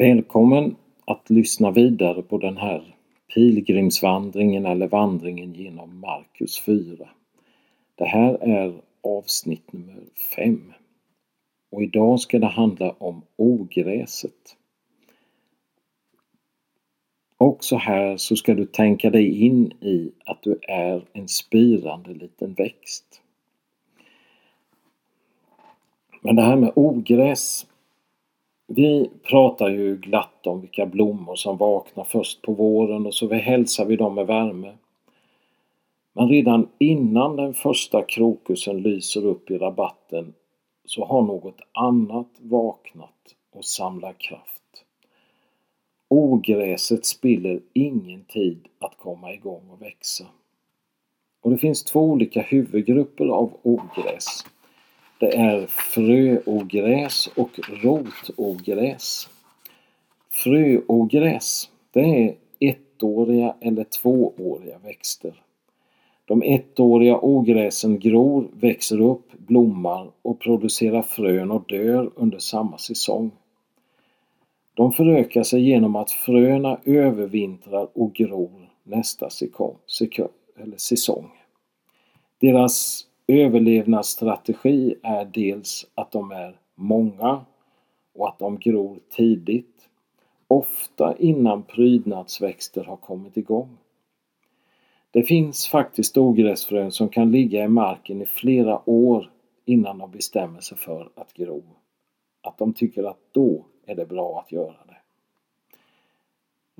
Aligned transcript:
Välkommen 0.00 0.76
att 1.04 1.30
lyssna 1.30 1.70
vidare 1.70 2.22
på 2.22 2.38
den 2.38 2.56
här 2.56 2.94
pilgrimsvandringen 3.34 4.66
eller 4.66 4.88
vandringen 4.88 5.54
genom 5.54 6.00
Markus 6.00 6.60
4. 6.60 7.08
Det 7.94 8.04
här 8.04 8.34
är 8.34 8.80
avsnitt 9.02 9.72
nummer 9.72 10.02
5. 10.36 10.72
Och 11.70 11.82
idag 11.82 12.20
ska 12.20 12.38
det 12.38 12.46
handla 12.46 12.90
om 12.90 13.22
ogräset. 13.36 14.56
Också 17.36 17.76
här 17.76 18.16
så 18.16 18.36
ska 18.36 18.54
du 18.54 18.66
tänka 18.66 19.10
dig 19.10 19.44
in 19.46 19.72
i 19.72 20.12
att 20.24 20.42
du 20.42 20.58
är 20.68 21.04
en 21.12 21.28
spirande 21.28 22.14
liten 22.14 22.54
växt. 22.54 23.22
Men 26.22 26.36
det 26.36 26.42
här 26.42 26.56
med 26.56 26.72
ogräs 26.76 27.66
vi 28.72 29.10
pratar 29.22 29.68
ju 29.68 29.96
glatt 29.96 30.46
om 30.46 30.60
vilka 30.60 30.86
blommor 30.86 31.36
som 31.36 31.56
vaknar 31.56 32.04
först 32.04 32.42
på 32.42 32.52
våren 32.52 33.06
och 33.06 33.14
så 33.14 33.34
hälsar 33.34 33.84
vi 33.84 33.96
dem 33.96 34.14
med 34.14 34.26
värme. 34.26 34.72
Men 36.12 36.28
redan 36.28 36.68
innan 36.78 37.36
den 37.36 37.54
första 37.54 38.02
krokusen 38.02 38.82
lyser 38.82 39.26
upp 39.26 39.50
i 39.50 39.58
rabatten 39.58 40.34
så 40.84 41.04
har 41.04 41.22
något 41.22 41.60
annat 41.72 42.30
vaknat 42.38 43.34
och 43.52 43.64
samlar 43.64 44.12
kraft. 44.12 44.84
Ogräset 46.08 47.06
spiller 47.06 47.60
ingen 47.72 48.24
tid 48.24 48.68
att 48.78 48.98
komma 48.98 49.32
igång 49.32 49.62
och 49.70 49.82
växa. 49.82 50.26
Och 51.42 51.50
det 51.50 51.58
finns 51.58 51.84
två 51.84 52.00
olika 52.00 52.42
huvudgrupper 52.42 53.26
av 53.26 53.52
ogräs. 53.62 54.44
Det 55.20 55.36
är 55.36 55.66
fröogräs 55.66 57.30
och 57.36 57.60
rotogräs. 57.82 59.28
Fröogräs, 60.30 61.70
det 61.92 62.00
är 62.00 62.34
ettåriga 62.58 63.54
eller 63.60 63.84
tvååriga 63.84 64.78
växter. 64.78 65.42
De 66.24 66.42
ettåriga 66.42 67.18
ogräsen 67.18 67.98
gror, 67.98 68.48
växer 68.52 69.00
upp, 69.00 69.32
blommar 69.38 70.10
och 70.22 70.38
producerar 70.38 71.02
frön 71.02 71.50
och 71.50 71.64
dör 71.68 72.10
under 72.16 72.38
samma 72.38 72.78
säsong. 72.78 73.30
De 74.74 74.92
förökar 74.92 75.42
sig 75.42 75.68
genom 75.68 75.96
att 75.96 76.10
fröna 76.10 76.80
övervintrar 76.84 77.88
och 77.92 78.12
gror 78.12 78.70
nästa 78.82 79.30
säsong. 80.76 81.30
Deras 82.40 83.06
överlevnadsstrategi 83.30 84.94
är 85.02 85.24
dels 85.24 85.86
att 85.94 86.12
de 86.12 86.30
är 86.30 86.60
många 86.74 87.44
och 88.14 88.28
att 88.28 88.38
de 88.38 88.58
gror 88.58 88.98
tidigt, 89.10 89.88
ofta 90.48 91.16
innan 91.16 91.62
prydnadsväxter 91.62 92.84
har 92.84 92.96
kommit 92.96 93.36
igång. 93.36 93.78
Det 95.10 95.22
finns 95.22 95.68
faktiskt 95.68 96.16
ogräsfrön 96.16 96.92
som 96.92 97.08
kan 97.08 97.32
ligga 97.32 97.64
i 97.64 97.68
marken 97.68 98.22
i 98.22 98.26
flera 98.26 98.90
år 98.90 99.30
innan 99.64 99.98
de 99.98 100.10
bestämmer 100.10 100.60
sig 100.60 100.78
för 100.78 101.10
att 101.14 101.32
gro. 101.34 101.62
Att 102.42 102.58
de 102.58 102.72
tycker 102.72 103.04
att 103.04 103.20
då 103.32 103.64
är 103.86 103.94
det 103.94 104.06
bra 104.06 104.40
att 104.40 104.52
göra 104.52 104.76
det. 104.86 104.96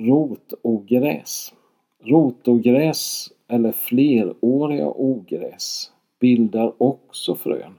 Rotogräs. 0.04 1.54
Rotogräs 2.02 3.32
eller 3.48 3.72
fleråriga 3.72 4.88
ogräs 4.88 5.92
bildar 6.20 6.82
också 6.82 7.34
frön, 7.34 7.74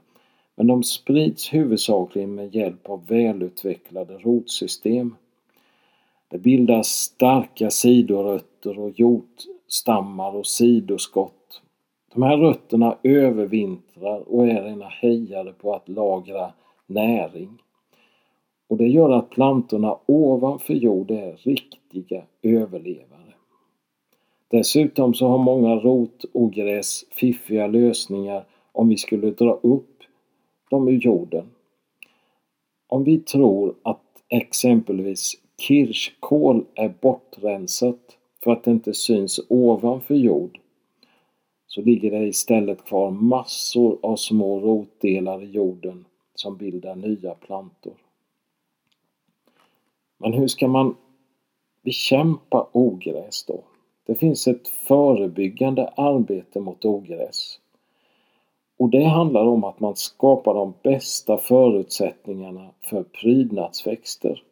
men 0.54 0.66
de 0.66 0.82
sprids 0.82 1.54
huvudsakligen 1.54 2.34
med 2.34 2.54
hjälp 2.54 2.88
av 2.88 3.06
välutvecklade 3.06 4.14
rotsystem. 4.14 5.16
Det 6.28 6.38
bildas 6.38 6.88
starka 6.88 7.70
sidorötter 7.70 8.78
och 8.78 9.00
jordstammar 9.00 10.36
och 10.36 10.46
sidoskott. 10.46 11.62
De 12.14 12.22
här 12.22 12.36
rötterna 12.36 12.96
övervintrar 13.02 14.20
och 14.28 14.46
är 14.48 14.66
ena 14.66 14.88
hejare 14.88 15.52
på 15.52 15.74
att 15.74 15.88
lagra 15.88 16.52
näring. 16.86 17.58
Och 18.68 18.76
det 18.76 18.88
gör 18.88 19.10
att 19.10 19.30
plantorna 19.30 19.98
ovanför 20.06 20.74
jord 20.74 21.10
är 21.10 21.32
riktiga 21.36 22.22
överlevare. 22.42 23.21
Dessutom 24.52 25.14
så 25.14 25.28
har 25.28 25.38
många 25.38 25.74
rotogräs 25.74 27.04
fiffiga 27.10 27.66
lösningar 27.66 28.44
om 28.72 28.88
vi 28.88 28.96
skulle 28.96 29.30
dra 29.30 29.52
upp 29.52 30.02
dem 30.70 30.88
ur 30.88 30.98
jorden. 30.98 31.50
Om 32.86 33.04
vi 33.04 33.18
tror 33.18 33.74
att 33.82 34.22
exempelvis 34.28 35.32
kirskål 35.58 36.64
är 36.74 36.94
bortrensat 37.00 38.18
för 38.44 38.50
att 38.52 38.64
det 38.64 38.70
inte 38.70 38.94
syns 38.94 39.40
ovanför 39.48 40.14
jord 40.14 40.58
så 41.66 41.82
ligger 41.82 42.10
det 42.10 42.26
istället 42.26 42.84
kvar 42.84 43.10
massor 43.10 43.98
av 44.02 44.16
små 44.16 44.60
rotdelar 44.60 45.42
i 45.42 45.50
jorden 45.50 46.04
som 46.34 46.56
bildar 46.56 46.96
nya 46.96 47.34
plantor. 47.34 47.94
Men 50.18 50.32
hur 50.32 50.48
ska 50.48 50.68
man 50.68 50.96
bekämpa 51.82 52.68
ogräs 52.72 53.44
då? 53.44 53.64
Det 54.06 54.14
finns 54.14 54.48
ett 54.48 54.68
förebyggande 54.68 55.86
arbete 55.86 56.60
mot 56.60 56.84
ogräs. 56.84 57.58
Och 58.76 58.88
det 58.88 59.04
handlar 59.04 59.46
om 59.46 59.64
att 59.64 59.80
man 59.80 59.96
skapar 59.96 60.54
de 60.54 60.74
bästa 60.82 61.36
förutsättningarna 61.36 62.70
för 62.80 63.02
prydnadsväxter. 63.02 64.42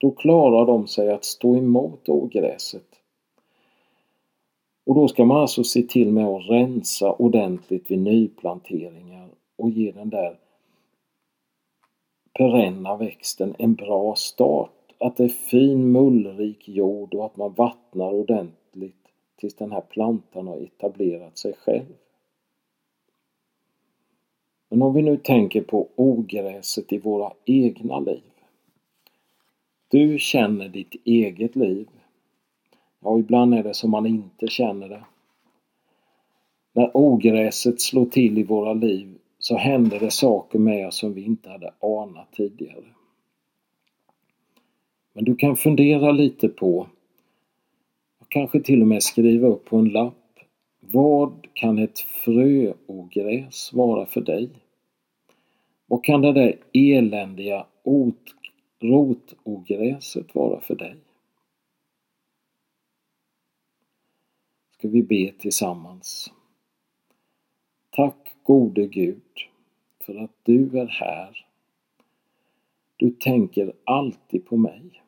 Då 0.00 0.10
klarar 0.10 0.66
de 0.66 0.86
sig 0.86 1.10
att 1.10 1.24
stå 1.24 1.56
emot 1.56 2.08
ogräset. 2.08 2.86
Och 4.86 4.94
då 4.94 5.08
ska 5.08 5.24
man 5.24 5.36
alltså 5.36 5.64
se 5.64 5.82
till 5.82 6.12
med 6.12 6.26
att 6.26 6.50
rensa 6.50 7.12
ordentligt 7.12 7.90
vid 7.90 7.98
nyplanteringar 7.98 9.28
och 9.56 9.70
ge 9.70 9.92
den 9.92 10.10
där 10.10 10.38
perenna 12.38 12.96
växten 12.96 13.54
en 13.58 13.74
bra 13.74 14.14
start. 14.14 14.70
Att 14.98 15.16
det 15.16 15.24
är 15.24 15.28
fin 15.28 15.92
mullrik 15.92 16.68
jord 16.68 17.14
och 17.14 17.24
att 17.24 17.36
man 17.36 17.52
vattnar 17.52 18.12
ordentligt 18.12 18.61
tills 19.36 19.54
den 19.54 19.72
här 19.72 19.80
plantan 19.80 20.46
har 20.46 20.60
etablerat 20.60 21.38
sig 21.38 21.52
själv. 21.52 21.94
Men 24.68 24.82
om 24.82 24.94
vi 24.94 25.02
nu 25.02 25.16
tänker 25.16 25.62
på 25.62 25.88
ogräset 25.96 26.92
i 26.92 26.98
våra 26.98 27.32
egna 27.44 28.00
liv. 28.00 28.22
Du 29.88 30.18
känner 30.18 30.68
ditt 30.68 30.94
eget 31.04 31.56
liv. 31.56 31.88
Ja, 33.00 33.18
ibland 33.18 33.54
är 33.54 33.62
det 33.62 33.74
som 33.74 33.90
man 33.90 34.06
inte 34.06 34.46
känner 34.46 34.88
det. 34.88 35.04
När 36.72 36.96
ogräset 36.96 37.80
slår 37.80 38.06
till 38.06 38.38
i 38.38 38.42
våra 38.42 38.72
liv 38.72 39.18
så 39.38 39.56
händer 39.56 40.00
det 40.00 40.10
saker 40.10 40.58
med 40.58 40.86
oss 40.86 40.98
som 40.98 41.14
vi 41.14 41.24
inte 41.24 41.50
hade 41.50 41.74
anat 41.80 42.32
tidigare. 42.32 42.84
Men 45.12 45.24
du 45.24 45.36
kan 45.36 45.56
fundera 45.56 46.12
lite 46.12 46.48
på 46.48 46.86
kanske 48.32 48.60
till 48.60 48.82
och 48.82 48.88
med 48.88 49.02
skriva 49.02 49.48
upp 49.48 49.64
på 49.64 49.76
en 49.76 49.88
lapp. 49.88 50.38
Vad 50.80 51.46
kan 51.54 51.78
ett 51.78 51.98
fröogräs 51.98 53.72
vara 53.72 54.06
för 54.06 54.20
dig? 54.20 54.50
Vad 55.86 56.04
kan 56.04 56.22
det 56.22 56.32
där 56.32 56.58
eländiga 56.72 57.66
rotogräset 58.80 60.34
vara 60.34 60.60
för 60.60 60.74
dig? 60.74 60.96
Ska 64.70 64.88
vi 64.88 65.02
be 65.02 65.32
tillsammans. 65.38 66.32
Tack 67.90 68.36
gode 68.42 68.86
Gud 68.86 69.22
för 70.00 70.14
att 70.14 70.34
du 70.42 70.78
är 70.78 70.86
här. 70.86 71.46
Du 72.96 73.10
tänker 73.10 73.72
alltid 73.84 74.46
på 74.46 74.56
mig. 74.56 75.02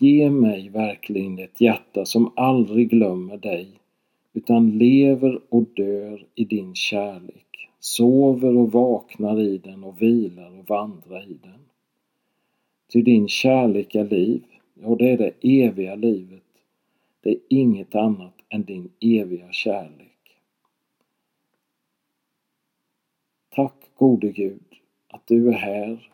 Ge 0.00 0.30
mig 0.30 0.68
verkligen 0.68 1.38
ett 1.38 1.60
hjärta 1.60 2.04
som 2.04 2.32
aldrig 2.36 2.90
glömmer 2.90 3.36
dig 3.36 3.68
utan 4.32 4.78
lever 4.78 5.40
och 5.48 5.64
dör 5.76 6.26
i 6.34 6.44
din 6.44 6.74
kärlek, 6.74 7.68
sover 7.78 8.56
och 8.56 8.72
vaknar 8.72 9.40
i 9.40 9.58
den 9.58 9.84
och 9.84 10.02
vilar 10.02 10.58
och 10.58 10.68
vandrar 10.68 11.30
i 11.30 11.38
den. 11.42 11.60
Ty 12.92 13.02
din 13.02 13.28
kärlek 13.28 13.94
är 13.94 14.04
liv, 14.04 14.42
ja 14.74 14.94
det 14.94 15.10
är 15.10 15.18
det 15.18 15.64
eviga 15.64 15.94
livet. 15.94 16.42
Det 17.20 17.30
är 17.30 17.38
inget 17.48 17.94
annat 17.94 18.34
än 18.48 18.64
din 18.64 18.90
eviga 19.00 19.52
kärlek. 19.52 20.40
Tack 23.48 23.90
gode 23.94 24.32
Gud 24.32 24.74
att 25.08 25.26
du 25.26 25.48
är 25.48 25.52
här 25.52 26.10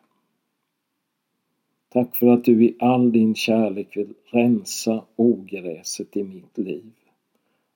Tack 1.95 2.17
för 2.17 2.27
att 2.27 2.45
du 2.45 2.65
i 2.65 2.77
all 2.79 3.13
din 3.13 3.35
kärlek 3.35 3.97
vill 3.97 4.15
rensa 4.25 5.05
ogräset 5.17 6.17
i 6.17 6.25
mitt 6.25 6.59
liv 6.59 6.93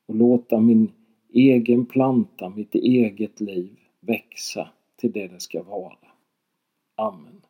och 0.06 0.14
låta 0.14 0.60
min 0.60 0.92
egen 1.32 1.86
planta, 1.86 2.48
mitt 2.48 2.74
eget 2.74 3.40
liv 3.40 3.78
växa 4.00 4.68
till 4.96 5.12
det 5.12 5.28
det 5.28 5.40
ska 5.40 5.62
vara. 5.62 5.96
Amen. 6.96 7.40